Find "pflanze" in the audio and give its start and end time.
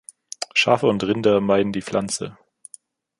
1.83-2.35